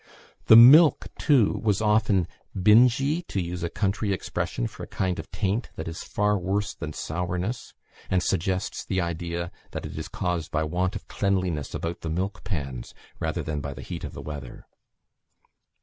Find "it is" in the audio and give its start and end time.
9.85-10.07